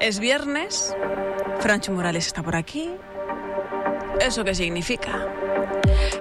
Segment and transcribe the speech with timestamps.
[0.00, 0.94] Es viernes,
[1.60, 2.90] Francho Morales está por aquí.
[4.20, 5.28] ¿Eso qué significa?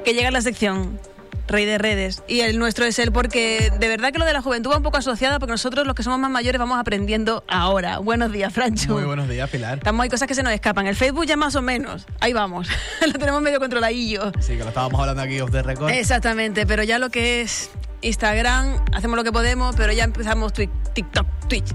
[0.04, 1.00] Que llega la sección
[1.48, 2.24] Rey de Redes.
[2.28, 4.84] Y el nuestro es él porque de verdad que lo de la juventud va un
[4.84, 8.00] poco asociada porque nosotros los que somos más mayores vamos aprendiendo ahora.
[8.00, 8.94] Buenos días, Francho.
[8.94, 9.80] Muy buenos días, Pilar.
[9.80, 10.86] Estamos, hay cosas que se nos escapan.
[10.88, 12.06] El Facebook ya más o menos.
[12.20, 12.70] Ahí vamos.
[13.06, 14.32] lo tenemos medio controladillo.
[14.40, 15.90] Sí, que lo estábamos hablando aquí off the record.
[15.92, 17.72] Exactamente, pero ya lo que es
[18.02, 21.74] Instagram, hacemos lo que podemos, pero ya empezamos TikTok, Twitch.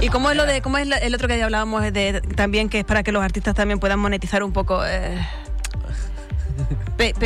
[0.00, 2.80] Y cómo es lo de, cómo es el otro que ya hablábamos de también que
[2.80, 5.16] es para que los artistas también puedan monetizar un poco eh,
[6.98, 7.18] Pa-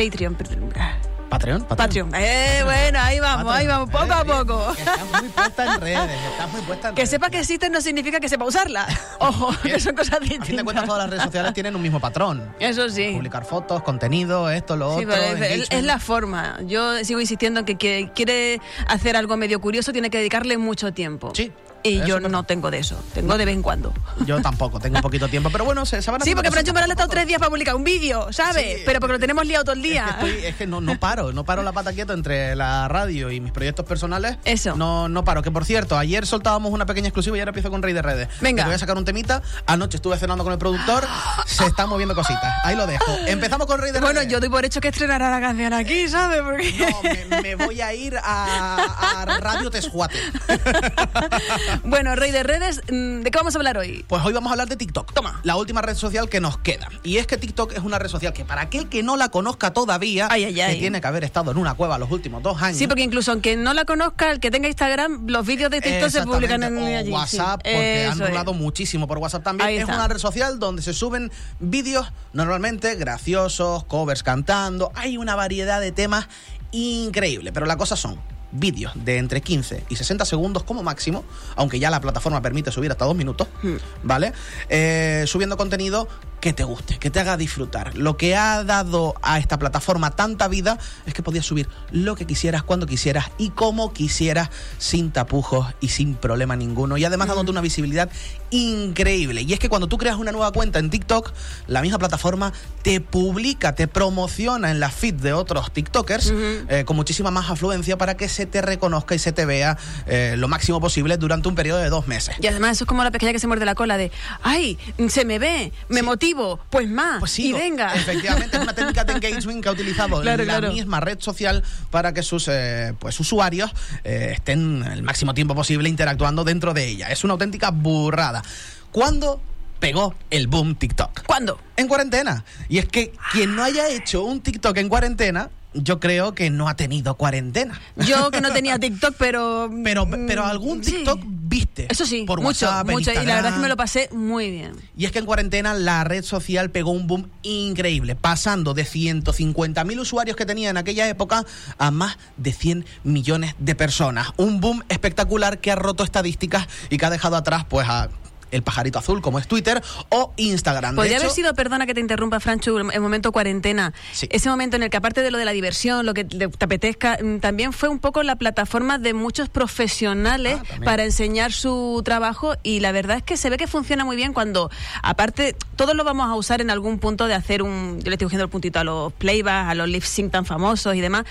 [1.39, 1.63] Patreon.
[1.63, 2.09] Patreon.
[2.09, 2.11] Patreon.
[2.15, 4.73] Eh, bueno, ahí vamos, ahí vamos, poco a Eh, poco.
[4.75, 7.09] que Estás muy puesta en redes, estás muy puesta en Que redes.
[7.09, 8.87] sepa que existen no significa que sepa usarla.
[9.19, 10.85] Ojo, que son cosas A fin de cuentas, distintas.
[10.85, 12.55] todas las redes sociales tienen un mismo patrón.
[12.59, 13.11] Eso sí.
[13.13, 15.15] Publicar fotos, contenido, esto, lo Sí, otro.
[15.15, 15.73] pero es, es- engagement.
[15.73, 16.57] es la forma.
[16.65, 20.93] Yo sigo insistiendo en que, que quiere hacer algo medio curioso, tiene que dedicarle mucho
[20.93, 21.31] tiempo.
[21.35, 21.51] Sí,
[21.89, 23.01] Y eso yo no tengo de eso.
[23.13, 23.93] Tengo de vez en cuando.
[24.25, 25.49] Yo tampoco, tengo un poquito de tiempo.
[25.51, 27.39] Pero bueno, se, se van Sí, haciendo porque Francho Morales ha estado a tres días
[27.39, 28.77] para publicar un vídeo, ¿sabes?
[28.77, 28.83] Sí.
[28.85, 30.05] pero porque lo tenemos liado todo el día.
[30.09, 32.87] Es que, estoy- es que no, no paro, no paro la pata quieto entre la
[32.87, 34.37] radio y mis proyectos personales.
[34.45, 34.75] Eso.
[34.75, 35.41] No, no paro.
[35.41, 38.27] Que por cierto, ayer soltábamos una pequeña exclusiva y ahora empiezo con Rey de Redes.
[38.41, 38.63] Venga.
[38.63, 39.41] Te voy a sacar un temita.
[39.67, 41.05] Anoche estuve cenando con el productor.
[41.45, 42.53] Se están moviendo cositas.
[42.63, 43.05] Ahí lo dejo.
[43.27, 44.31] Empezamos con Rey de Bueno, Redes.
[44.31, 46.41] yo doy por hecho que estrenará la canción aquí, ¿sabes?
[46.41, 46.73] Porque...
[46.79, 47.01] No,
[47.37, 50.17] me, me voy a ir a, a Radio Teshuate.
[51.83, 54.05] bueno, Rey de Redes, mm, ¿de qué vamos a hablar hoy?
[54.07, 55.13] Pues hoy vamos a hablar de TikTok.
[55.13, 55.39] Toma.
[55.43, 56.87] La última red social que nos queda.
[57.03, 59.71] Y es que TikTok es una red social que para aquel que no la conozca
[59.73, 60.73] todavía, Ay, ay, ay.
[60.75, 62.77] que tiene que haber estado en una cueva los últimos dos años.
[62.77, 66.09] Sí, porque incluso aunque no la conozca, el que tenga Instagram, los vídeos de TikTok
[66.09, 67.05] se publican en o allí.
[67.07, 67.11] sí.
[67.11, 69.67] WhatsApp, porque han Eso rolado muchísimo por WhatsApp también.
[69.69, 69.95] Ahí es está.
[69.95, 74.91] una red social donde se suben vídeos normalmente graciosos, covers cantando.
[74.95, 76.27] Hay una variedad de temas
[76.71, 78.19] increíble, pero la cosa son
[78.59, 81.23] vídeos de entre 15 y 60 segundos como máximo,
[81.55, 83.75] aunque ya la plataforma permite subir hasta dos minutos, Hmm.
[84.03, 84.33] ¿vale?
[84.69, 86.07] Eh, subiendo contenido
[86.41, 87.97] que te guste, que te haga disfrutar.
[87.97, 90.77] Lo que ha dado a esta plataforma tanta vida
[91.07, 95.87] es que podías subir lo que quisieras, cuando quisieras y como quisieras, sin tapujos y
[95.87, 96.97] sin problema ninguno.
[96.97, 98.11] Y además dándote una visibilidad
[98.51, 99.41] increíble.
[99.41, 101.33] Y es que cuando tú creas una nueva cuenta en TikTok,
[101.65, 106.31] la misma plataforma te publica, te promociona en la feed de otros TikTokers
[106.69, 110.35] eh, con muchísima más afluencia para que se te reconozca y se te vea eh,
[110.37, 112.35] lo máximo posible durante un periodo de dos meses.
[112.41, 114.11] Y además eso es como la pequeña que se muerde la cola de,
[114.43, 114.77] ay,
[115.09, 116.05] se me ve, me Sí.
[116.05, 117.57] motivo, pues más, Pues y sigo.
[117.57, 117.93] venga.
[117.95, 120.71] Efectivamente, es una técnica de engagement que ha utilizado Claro, la claro.
[120.73, 123.71] misma red social para que sus eh, pues, usuarios
[124.03, 127.07] eh, estén el máximo tiempo posible interactuando dentro de ella.
[127.09, 128.43] Es una auténtica burrada.
[128.91, 129.41] ¿Cuándo
[129.79, 131.23] pegó el boom TikTok?
[131.25, 131.59] ¿Cuándo?
[131.75, 132.43] En cuarentena.
[132.69, 136.67] Y es que quien no haya hecho un TikTok en cuarentena, yo creo que no
[136.67, 137.79] ha tenido cuarentena.
[137.97, 139.69] Yo que no tenía TikTok, pero...
[139.85, 140.91] Pero, mm, pero algún sí.
[140.91, 141.87] TikTok viste.
[141.89, 143.11] Eso sí, por mucho, WhatsApp, mucho.
[143.11, 144.73] Y la verdad es que me lo pasé muy bien.
[144.97, 149.99] Y es que en cuarentena la red social pegó un boom increíble, pasando de 150.000
[149.99, 151.45] usuarios que tenía en aquella época
[151.77, 154.29] a más de 100 millones de personas.
[154.37, 158.09] Un boom espectacular que ha roto estadísticas y que ha dejado atrás pues a
[158.51, 160.95] el pajarito azul como es Twitter o Instagram.
[160.95, 163.93] Podría hecho, haber sido, perdona que te interrumpa, Franchu, el momento cuarentena.
[164.13, 164.27] Sí.
[164.31, 166.65] Ese momento en el que, aparte de lo de la diversión, lo que te te
[166.65, 172.01] apetezca, mm, también fue un poco la plataforma de muchos profesionales Ah, para enseñar su
[172.03, 172.55] trabajo.
[172.63, 174.69] Y la verdad es que se ve que funciona muy bien cuando,
[175.01, 177.99] aparte, todos lo vamos a usar en algún punto de hacer un.
[177.99, 180.95] Yo le estoy cogiendo el puntito a los playbacks, a los lip sync tan famosos
[180.95, 181.25] y demás.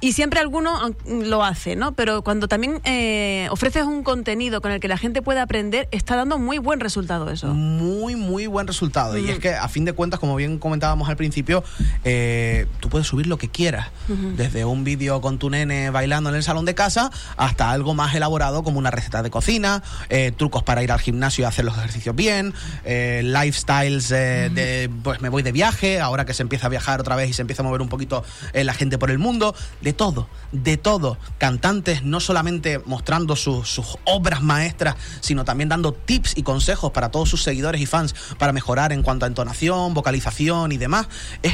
[0.00, 1.92] Y siempre alguno lo hace, ¿no?
[1.92, 6.16] Pero cuando también eh, ofreces un contenido con el que la gente puede aprender, está
[6.16, 7.48] dando muy buen resultado eso.
[7.48, 9.16] muy, muy buen resultado.
[9.16, 11.64] Y es que, a fin de cuentas, como bien comentábamos al principio,
[12.04, 13.88] eh, tú puedes subir lo que quieras.
[14.36, 18.14] Desde un vídeo con tu nene bailando en el salón de casa hasta algo más
[18.14, 21.76] elaborado como una receta de cocina, eh, trucos para ir al gimnasio y hacer los
[21.76, 22.54] ejercicios bien,
[22.84, 27.00] eh, lifestyles eh, de, pues me voy de viaje, ahora que se empieza a viajar
[27.00, 29.54] otra vez y se empieza a mover un poquito eh, la gente por el mundo.
[29.86, 31.16] De todo, de todo.
[31.38, 37.12] Cantantes no solamente mostrando sus- sus obras maestras, sino también dando tips y consejos para
[37.12, 41.06] todos sus seguidores y fans para mejorar en cuanto a entonación, vocalización y demás.
[41.44, 41.52] Es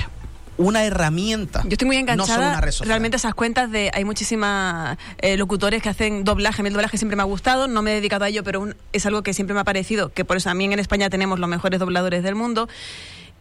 [0.57, 1.61] una herramienta.
[1.65, 2.73] Yo estoy muy no solo enganchada.
[2.73, 2.89] social.
[2.89, 6.61] realmente esas cuentas de hay muchísimas eh, locutores que hacen doblaje.
[6.61, 8.61] A mí el doblaje siempre me ha gustado, no me he dedicado a ello, pero
[8.63, 11.39] un- es algo que siempre me ha parecido, que por eso también en España tenemos
[11.39, 12.67] los mejores dobladores del mundo.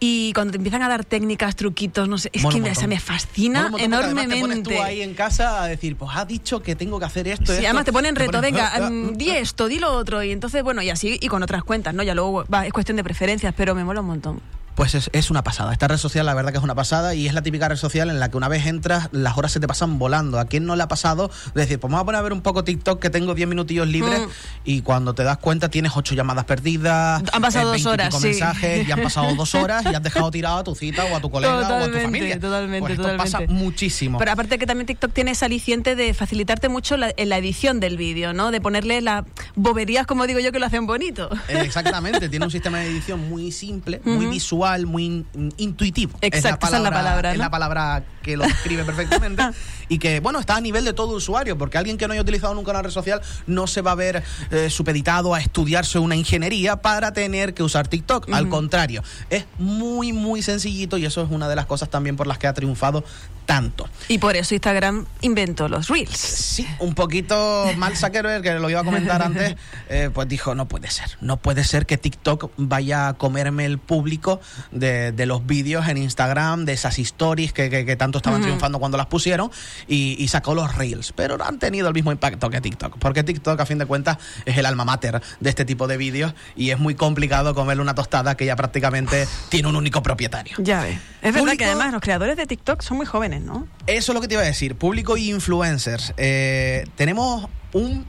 [0.03, 3.71] Y cuando te empiezan a dar técnicas, truquitos, no sé, es que me, me fascina
[3.77, 4.35] enormemente.
[4.35, 7.27] Te pones tú ahí en casa a decir, pues ha dicho que tengo que hacer
[7.27, 7.45] esto.
[7.45, 7.65] Sí, esto.
[7.65, 10.89] además te ponen reto, venga, mm, di esto, di lo otro, y entonces, bueno, y
[10.89, 12.01] así, y con otras cuentas, ¿no?
[12.01, 14.41] Ya luego va, es cuestión de preferencias, pero me mola un montón.
[14.81, 15.73] Pues es, es, una pasada.
[15.73, 18.09] Esta red social, la verdad que es una pasada y es la típica red social
[18.09, 20.39] en la que una vez entras, las horas se te pasan volando.
[20.39, 21.29] ¿A quién no le ha pasado?
[21.53, 23.87] De decir, pues vamos a poner a ver un poco TikTok que tengo 10 minutillos
[23.87, 24.29] libres mm.
[24.65, 27.21] y cuando te das cuenta tienes ocho llamadas perdidas.
[27.31, 28.11] Han pasado dos horas.
[28.15, 28.29] Sí.
[28.29, 31.21] mensajes y han pasado dos horas y has dejado tirado a tu cita o a
[31.21, 32.39] tu colega o a tu familia.
[32.39, 33.31] Totalmente, pues esto totalmente.
[33.37, 34.17] pasa muchísimo.
[34.17, 37.79] Pero aparte que también TikTok tiene esa aliciente de facilitarte mucho la, en la edición
[37.79, 38.49] del vídeo, ¿no?
[38.49, 41.29] De ponerle las boberías, como digo yo, que lo hacen bonito.
[41.49, 45.25] Exactamente, tiene un sistema de edición muy simple, muy visual, muy
[45.57, 46.17] intuitivo.
[46.21, 47.31] Exacto, es la palabra, esa es la palabra.
[47.31, 49.43] Es la palabra que lo describe perfectamente.
[49.89, 52.53] y que, bueno, está a nivel de todo usuario, porque alguien que no haya utilizado
[52.53, 56.77] nunca una red social no se va a ver eh, supeditado a estudiarse una ingeniería
[56.77, 58.27] para tener que usar TikTok.
[58.27, 58.35] Uh -huh.
[58.35, 62.27] Al contrario, es muy, muy sencillito y eso es una de las cosas también por
[62.27, 63.03] las que ha triunfado
[63.45, 63.89] tanto.
[64.07, 66.17] Y por eso Instagram inventó los Reels.
[66.17, 69.55] Sí, un poquito mal Zuckerberg, que lo iba a comentar antes,
[69.89, 73.77] eh, pues dijo, no puede ser, no puede ser que TikTok vaya a comerme el
[73.77, 74.39] público
[74.71, 78.43] de, de los vídeos en Instagram, de esas stories que, que, que tanto estaban uh
[78.43, 78.47] -huh.
[78.47, 79.51] triunfando cuando las pusieron,
[79.87, 83.23] y, y, sacó los Reels, pero no han tenido el mismo impacto que TikTok, porque
[83.23, 86.69] TikTok a fin de cuentas es el alma mater de este tipo de vídeos y
[86.69, 90.55] es muy complicado comerle una tostada que ya prácticamente tiene un único propietario.
[90.59, 90.99] Ya ves.
[91.21, 93.67] Es verdad que además los creadores de TikTok son muy jóvenes, ¿no?
[93.87, 96.13] Eso es lo que te iba a decir, público y influencers.
[96.17, 98.05] Eh, tenemos un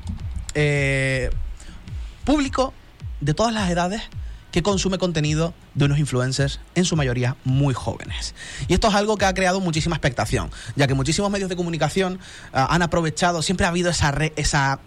[0.55, 1.31] eh,
[2.25, 2.73] público
[3.21, 4.03] de todas las edades
[4.53, 8.35] que consume contenido de unos influencers, en su mayoría muy jóvenes.
[8.69, 12.21] Y esto es algo que ha creado muchísima expectación, ya que muchísimos medios de comunicación
[12.53, 14.79] uh, han aprovechado, siempre ha habido esa, re, esa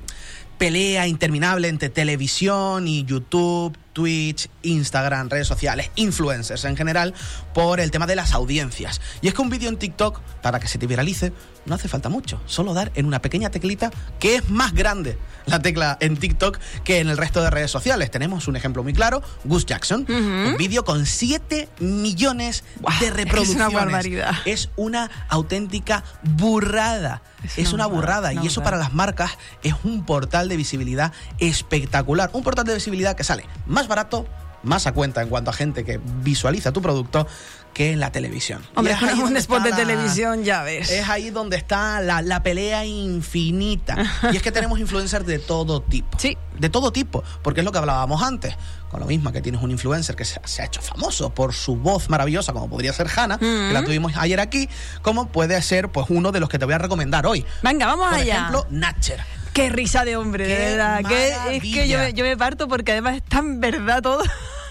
[0.57, 7.13] pelea interminable entre televisión y YouTube, Twitch, Instagram, redes sociales, influencers en general,
[7.53, 8.99] por el tema de las audiencias.
[9.21, 11.31] Y es que un vídeo en TikTok, para que se te viralice,
[11.65, 15.59] no hace falta mucho, solo dar en una pequeña teclita que es más grande la
[15.59, 18.11] tecla en TikTok que en el resto de redes sociales.
[18.11, 20.49] Tenemos un ejemplo muy claro, Gus Jackson, uh -huh.
[20.49, 23.67] un vídeo con 7 millones wow, de reproducciones.
[23.67, 24.35] Es una barbaridad.
[24.45, 27.21] Es una auténtica burrada.
[27.43, 28.31] Es, es una, una, burrada.
[28.31, 32.29] Una y eso para las marcas es un portal de visibilidad espectacular.
[32.33, 34.25] Un portal de visibilidad que sale más barato,
[34.63, 37.27] más a cuenta en cuanto a gente que visualiza tu producto
[37.75, 38.65] que en la televisión.
[38.73, 40.89] Hombre, es un spot de la, televisión, ya ves.
[40.89, 43.97] Es ahí donde está la, la pelea infinita.
[44.31, 46.17] y es que tenemos influencers de todo tipo.
[46.17, 46.37] Sí.
[46.57, 48.55] De todo tipo, porque es lo que hablábamos antes.
[48.89, 51.75] Con lo mismo que tienes un influencer que se, se ha hecho famoso por su
[51.75, 53.67] voz maravillosa, como podría ser Hannah, mm -hmm.
[53.67, 54.69] que la tuvimos ayer aquí,
[55.01, 57.45] como puede ser pues uno de los que te voy a recomendar hoy.
[57.61, 58.47] Venga, vamos por allá.
[58.47, 59.44] Por ejemplo, Natcher.
[59.55, 61.01] Qué risa de hombre, Qué de verdad.
[61.07, 64.21] Que, es que yo, yo me parto porque además es tan verdad todo.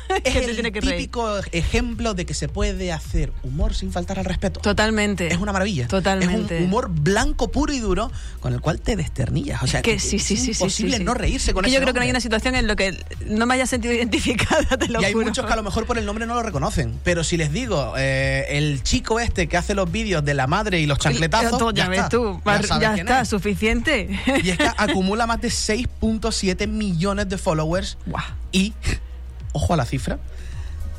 [0.24, 1.48] es el tiene que típico reír.
[1.52, 4.60] ejemplo de que se puede hacer humor sin faltar al respeto.
[4.60, 5.28] Totalmente.
[5.32, 5.88] Es una maravilla.
[5.88, 6.56] Totalmente.
[6.56, 8.10] Es un humor blanco, puro y duro,
[8.40, 9.62] con el cual te desternillas.
[9.62, 11.74] O sea, que sí, sí, es sí, imposible sí, no reírse con es que ese
[11.74, 11.92] Yo creo nombre.
[11.94, 15.00] que no hay una situación en la que no me haya sentido identificada, te lo
[15.00, 15.26] Y hay juro.
[15.26, 16.98] muchos que a lo mejor por el nombre no lo reconocen.
[17.04, 20.80] Pero si les digo, eh, el chico este que hace los vídeos de la madre
[20.80, 21.58] y los chancletazos.
[21.58, 23.28] Todo, ya, ya, ves está, tú, ya, ya está, es.
[23.28, 24.08] suficiente.
[24.42, 27.96] Y es que acumula más de 6.7 millones de followers.
[28.06, 28.20] Wow.
[28.52, 28.72] Y,
[29.54, 30.18] ojo a la cifra,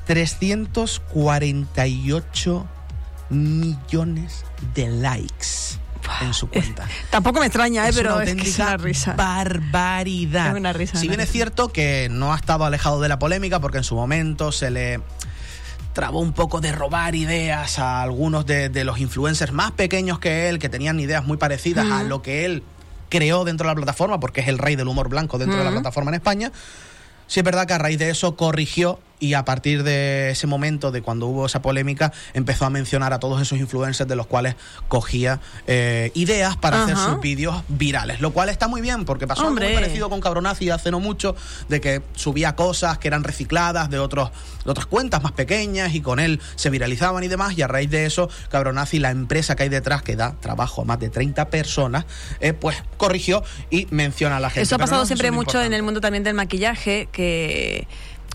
[0.08, 2.66] 348
[3.30, 4.44] millones
[4.74, 5.78] de likes
[6.22, 6.88] en su cuenta.
[7.10, 7.90] Tampoco me extraña, ¿eh?
[7.90, 9.14] es pero una es que es una risa.
[9.14, 10.50] Barbaridad.
[10.50, 10.98] Es una risa.
[10.98, 13.96] Si bien es cierto que no ha estado alejado de la polémica porque en su
[13.96, 15.02] momento se le
[15.94, 20.50] trabó un poco de robar ideas a algunos de, de los influencers más pequeños que
[20.50, 22.02] él, que tenían ideas muy parecidas uh -huh.
[22.02, 22.64] a lo que él
[23.10, 25.64] creó dentro de la plataforma, porque es el rey del humor blanco dentro uh -huh.
[25.64, 26.52] de la plataforma en España.
[27.28, 30.92] Sí es verdad que a raíz de eso corrigió y a partir de ese momento,
[30.92, 34.56] de cuando hubo esa polémica, empezó a mencionar a todos esos influencers de los cuales
[34.88, 36.86] cogía eh, ideas para Ajá.
[36.86, 40.20] hacer sus vídeos virales, lo cual está muy bien porque pasó algo muy parecido con
[40.20, 41.36] Cabronazi hace no mucho,
[41.70, 44.32] de que subía cosas que eran recicladas de, otros,
[44.64, 47.90] de otras cuentas más pequeñas y con él se viralizaban y demás y a raíz
[47.90, 51.50] de eso Cabronazi, la empresa que hay detrás que da trabajo a más de 30
[51.50, 52.06] personas,
[52.40, 54.62] eh, pues corrigió y menciona a la gente.
[54.62, 57.88] Eso ha pasado no, siempre mucho en el mundo también del maquillaje, que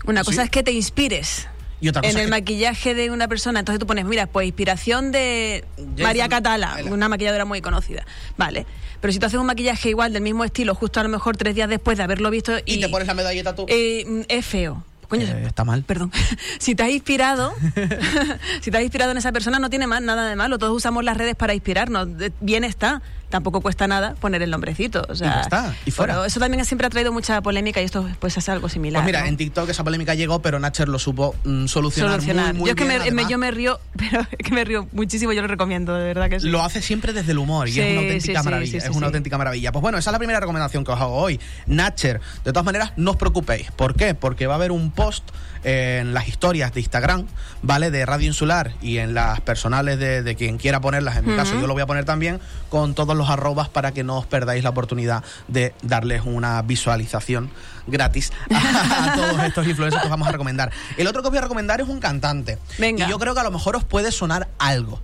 [0.05, 0.45] una cosa ¿Sí?
[0.45, 1.47] es que te inspires.
[1.79, 2.29] Y otra cosa en el que...
[2.29, 7.09] maquillaje de una persona, entonces tú pones, mira, pues inspiración de Jason, María Catala, una
[7.09, 8.05] maquilladora muy conocida.
[8.37, 8.65] Vale.
[8.99, 11.55] Pero si tú haces un maquillaje igual, del mismo estilo, justo a lo mejor tres
[11.55, 12.55] días después de haberlo visto.
[12.65, 13.65] Y, y te pones la medalleta tú.
[13.67, 14.85] Eh, es feo.
[15.11, 15.83] Coño, eh, está mal.
[15.83, 16.11] Perdón.
[16.59, 17.53] si te has inspirado,
[18.61, 20.57] si te has inspirado en esa persona, no tiene más, nada de malo.
[20.57, 22.07] Todos usamos las redes para inspirarnos.
[22.39, 23.01] Bien está.
[23.29, 25.05] tampoco cuesta nada poner el nombrecito.
[25.07, 26.25] O sea, Y ya está, y fuera.
[26.25, 29.01] eso también siempre ha traído mucha polémica y esto pues es algo similar.
[29.01, 29.27] Pues mira, ¿no?
[29.27, 32.53] en TikTok esa polémica llegó, pero Natcher lo supo mm, solucionar, solucionar.
[32.53, 34.63] muy, muy yo es que bien, me, me- yo me río, pero es que me
[34.65, 36.49] río muchísimo, yo lo recomiendo, de verdad que sí.
[36.49, 38.71] Lo hace siempre desde el humor y Sí, es una auténtica sí, maravilla.
[38.71, 39.71] sí, es una auténtica maravilla.
[39.71, 41.39] Pues bueno, esa es la primera recomendación que os hago hoy.
[41.67, 43.71] Natcher, de todas maneras, no os preocupéis.
[43.71, 44.13] ¿Por qué?
[44.13, 45.23] Porque va a haber un post
[45.63, 47.27] en las historias de Instagram,
[47.61, 47.91] ¿vale?
[47.91, 51.17] De Radio Insular y en las personales de, de quien quiera ponerlas.
[51.17, 52.39] En mi caso, yo lo voy a poner también
[52.69, 57.51] con todos los arrobas para que no os perdáis la oportunidad de darles una visualización
[57.85, 60.71] gratis a, a todos estos influencers que os vamos a recomendar.
[60.97, 62.57] El otro que os voy a recomendar es un cantante.
[62.79, 63.05] Venga.
[63.05, 64.99] Y yo creo que a lo mejor os puede sonar algo.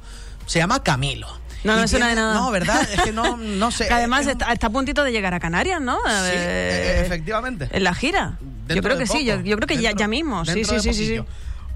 [0.48, 1.28] Se llama Camilo.
[1.64, 2.34] No, no suena de nada.
[2.36, 2.82] No, ¿verdad?
[2.92, 3.88] Es que no, no sé.
[3.88, 5.98] Que además es está, está a puntito de llegar a Canarias, ¿no?
[5.98, 7.68] Sí, Eh, eh, efectivamente.
[7.72, 8.38] En la gira.
[8.76, 10.46] Yo creo que sí, yo, yo creo que ya, Dentro- ya mismo.
[10.46, 11.20] Sí, sí, sí, sí.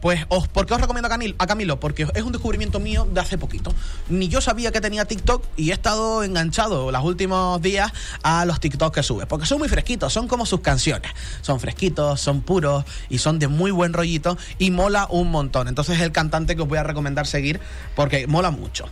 [0.01, 1.36] Pues, os, ¿por qué os recomiendo a Camilo?
[1.38, 1.79] a Camilo?
[1.79, 3.71] Porque es un descubrimiento mío de hace poquito.
[4.10, 7.91] Ni yo sabía que tenía TikTok y he estado enganchado los últimos días
[8.24, 9.27] a los TikToks que sube.
[9.27, 11.12] Porque son muy fresquitos, son como sus canciones.
[11.41, 15.67] Son fresquitos, son puros y son de muy buen rollito y mola un montón.
[15.67, 17.60] Entonces es el cantante que os voy a recomendar seguir
[17.95, 18.86] porque mola mucho.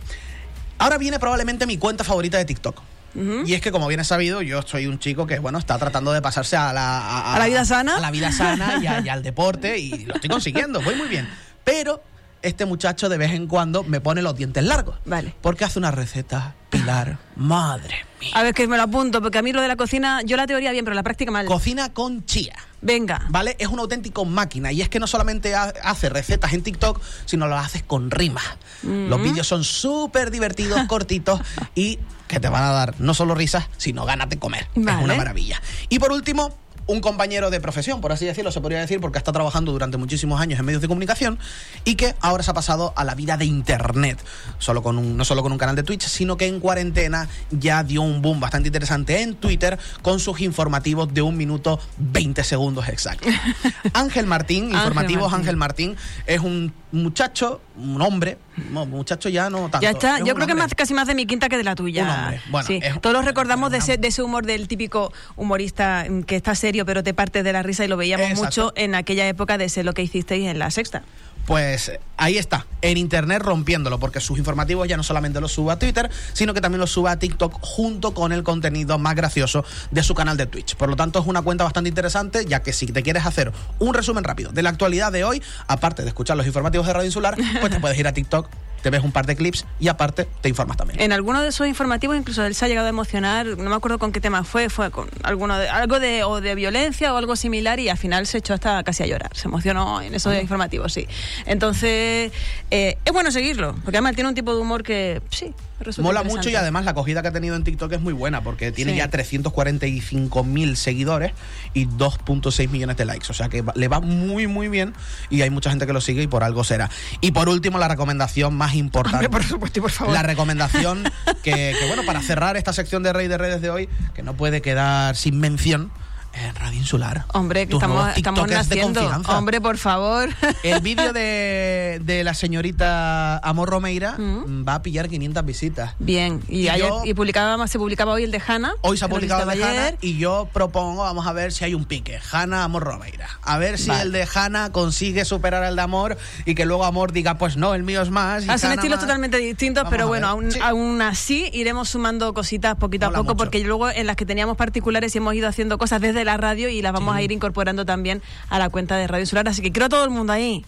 [0.78, 2.80] Ahora viene probablemente mi cuenta favorita de TikTok.
[3.14, 6.12] Y es que, como bien es sabido, yo soy un chico que, bueno, está tratando
[6.12, 7.34] de pasarse a la...
[7.34, 7.96] ¿A la vida sana?
[7.96, 11.08] A la vida sana y, a- y al deporte y lo estoy consiguiendo, voy muy
[11.08, 11.28] bien.
[11.64, 12.02] Pero
[12.42, 14.96] este muchacho de vez en cuando me pone los dientes largos.
[15.04, 15.34] Vale.
[15.42, 18.30] Porque hace una receta, Pilar, madre mía.
[18.34, 20.46] A ver, que me lo apunto, porque a mí lo de la cocina, yo la
[20.46, 21.46] teoría bien, pero la práctica mal.
[21.46, 22.54] Cocina con chía.
[22.82, 23.26] Venga.
[23.28, 23.56] ¿Vale?
[23.58, 24.72] Es un auténtico máquina.
[24.72, 28.44] Y es que no solamente ha- hace recetas en TikTok, sino lo hace con rimas.
[28.82, 31.40] Los vídeos son súper divertidos, cortitos
[31.74, 34.66] y que te van a dar no solo risas, sino ganas de comer.
[34.74, 34.98] Vale.
[34.98, 35.60] Es una maravilla.
[35.88, 36.56] Y por último.
[36.90, 40.40] Un compañero de profesión, por así decirlo, se podría decir, porque está trabajando durante muchísimos
[40.40, 41.38] años en medios de comunicación
[41.84, 44.18] y que ahora se ha pasado a la vida de Internet.
[44.58, 47.84] Solo con un, no solo con un canal de Twitch, sino que en cuarentena ya
[47.84, 52.88] dio un boom bastante interesante en Twitter con sus informativos de un minuto 20 segundos
[52.88, 53.32] exactos.
[53.92, 55.38] Ángel Martín, Ángel informativos Martín.
[55.38, 58.38] Ángel Martín, es un muchacho, un hombre,
[58.70, 59.80] no, muchacho ya no tanto.
[59.80, 61.74] Ya está, es yo creo que más, casi más de mi quinta que de la
[61.74, 62.04] tuya.
[62.04, 62.40] Un hombre.
[62.50, 62.80] Bueno, Sí.
[62.82, 66.84] es- Todos recordamos de ese, de ese humor del típico humorista mm, que está serio
[66.84, 68.44] pero te parte de la risa y lo veíamos Exacto.
[68.44, 71.02] mucho en aquella época de sé lo que hicisteis en la sexta.
[71.46, 75.78] Pues ahí está, en internet rompiéndolo, porque sus informativos ya no solamente los sube a
[75.78, 80.02] Twitter, sino que también los sube a TikTok junto con el contenido más gracioso de
[80.02, 80.76] su canal de Twitch.
[80.76, 83.94] Por lo tanto, es una cuenta bastante interesante, ya que si te quieres hacer un
[83.94, 87.36] resumen rápido de la actualidad de hoy, aparte de escuchar los informativos de Radio Insular,
[87.60, 88.48] pues te puedes ir a TikTok,
[88.82, 91.00] te ves un par de clips y aparte te informas también.
[91.00, 93.98] En alguno de sus informativos incluso él se ha llegado a emocionar, no me acuerdo
[93.98, 97.36] con qué tema fue, fue con alguno de, algo de, o de violencia o algo
[97.36, 100.92] similar y al final se echó hasta casi a llorar, se emocionó en esos informativos,
[100.92, 101.06] sí.
[101.46, 102.32] Entonces,
[102.70, 106.22] eh, es bueno seguirlo, porque además tiene un tipo de humor que sí, resulta Mola
[106.22, 108.92] mucho y además la acogida que ha tenido en TikTok es muy buena porque tiene
[108.92, 108.98] Sí.
[108.98, 111.32] ya 345 mil seguidores
[111.74, 113.26] y 2.6 millones de likes.
[113.30, 114.94] O sea que le va muy, muy bien
[115.30, 116.90] y hay mucha gente que lo sigue y por algo será.
[117.20, 119.26] Y por último, la recomendación más importante.
[119.26, 120.14] Hombre, por supuesto y por favor.
[120.14, 121.04] La recomendación
[121.42, 124.34] que, que, bueno, para cerrar esta sección de Rey de Redes de hoy, que no
[124.36, 125.90] puede quedar sin mención,
[126.32, 127.24] en Radio Insular.
[127.34, 129.00] Hombre, que estamos, estamos naciendo.
[129.28, 130.28] Hombre, por favor.
[130.62, 134.66] El vídeo de, de la señorita Amor Romeira Mm.
[134.66, 135.94] va a pillar 500 visitas.
[135.98, 138.72] Bien, y, Y ayer, yo- y publicaba, se publicaba hoy el de Hanna.
[138.82, 141.74] Hoy se ha publicado el de Hanna y yo propongo, vamos a ver si hay
[141.74, 142.18] un pique.
[142.32, 143.28] Hanna, Amor, Romeira.
[143.42, 144.02] A ver si Vale.
[144.02, 147.74] el de Hanna consigue superar al de Amor y que luego Amor diga, pues no,
[147.74, 148.44] el mío es más.
[148.44, 149.06] y Ah, son Hanna estilos más.
[149.06, 150.58] totalmente distintos, Vamos pero a bueno, aún, Sí.
[150.62, 153.36] aún así iremos sumando cositas poquito a Mola poco, mucho.
[153.38, 156.82] porque luego en las que teníamos particulares hemos ido haciendo cosas desde la radio y
[156.82, 159.48] las vamos a ir incorporando también a la cuenta de Radio Solar.
[159.48, 160.64] Así que quiero a todo el mundo ahí.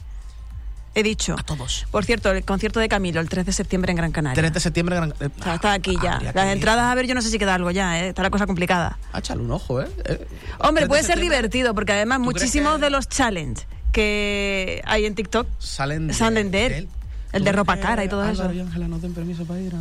[0.94, 1.35] He dicho.
[1.38, 1.87] A todos.
[1.90, 4.37] Por cierto, el concierto de Camilo, el 3 de septiembre en Gran Canaria.
[4.42, 4.97] 3 de septiembre.
[4.97, 6.32] Gran- eh, O sea, está aquí ah, ya.
[6.35, 8.09] Las entradas, a ver, yo no sé si queda algo ya, ¿eh?
[8.09, 8.99] está la cosa complicada.
[9.11, 9.87] Ah, échale un ojo, ¿eh?
[10.00, 10.18] Eh, 3
[10.59, 14.82] Hombre, de puede ser divertido, porque además ¿Tú crees muchísimos que- de los challenges que
[14.87, 16.88] hay en TikTok Salen de, Salen de él.
[17.32, 18.44] El ¿Tú de ropa cara y todo eso.
[18.44, 19.78] Ángela nos den permiso para ir a...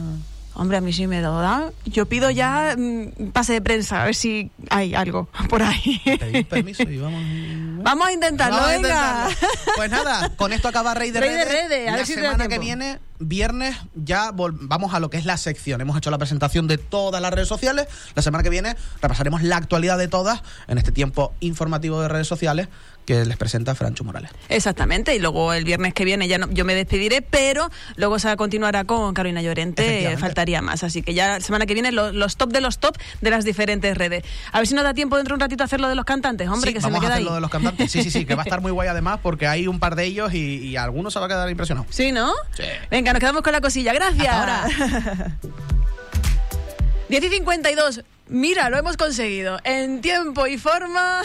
[0.53, 1.71] Hombre, a mí sí me lo dan.
[1.85, 6.01] Yo pido ya mm, pase de prensa, a ver si hay algo por ahí.
[6.49, 7.23] Permiso y vamos...
[7.83, 9.27] Vamos a intentarlo, Vamos a venga.
[9.29, 9.73] intentarlo.
[9.75, 11.69] Pues nada, con esto acaba Rey de Rey de Redes.
[11.69, 15.25] Redes, a la ver si semana que viene, viernes, ya vamos a lo que es
[15.25, 15.81] la sección.
[15.81, 17.87] Hemos hecho la presentación de todas las redes sociales.
[18.13, 22.27] La semana que viene repasaremos la actualidad de todas en este tiempo informativo de redes
[22.27, 22.67] sociales
[23.05, 24.31] que les presenta Francho Morales.
[24.49, 28.35] Exactamente, y luego el viernes que viene ya no- yo me despediré, pero luego se
[28.37, 30.83] continuará con Carolina Llorente, faltaría más.
[30.83, 33.43] Así que ya la semana que viene lo- los top de los top de las
[33.45, 34.23] diferentes redes.
[34.51, 36.05] A ver si nos da tiempo dentro de un ratito a hacer lo de los
[36.05, 37.29] cantantes, hombre, Sí, que se vamos me a queda hacer ahí.
[37.29, 37.91] lo de los cantantes.
[37.91, 40.05] Sí, sí, sí, que va a estar muy guay además porque hay un par de
[40.05, 41.87] ellos y, y alguno se va a quedar impresionado.
[41.89, 42.31] Sí, ¿no?
[42.55, 42.63] Sí.
[42.89, 43.93] Venga, nos quedamos con la cosilla.
[43.93, 44.27] Gracias.
[44.27, 45.37] Hasta ahora.
[47.09, 48.03] 10 y 52.
[48.31, 49.59] Mira, lo hemos conseguido.
[49.65, 51.21] En tiempo y forma.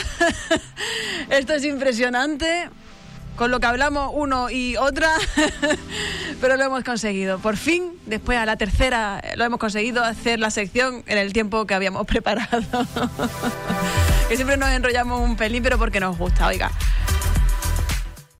[1.30, 2.68] Esto es impresionante.
[3.36, 5.12] Con lo que hablamos uno y otra.
[6.40, 7.38] Pero lo hemos conseguido.
[7.38, 11.64] Por fin, después a la tercera, lo hemos conseguido hacer la sección en el tiempo
[11.64, 12.64] que habíamos preparado.
[14.28, 16.72] que siempre nos enrollamos un pelín, pero porque nos gusta, oiga.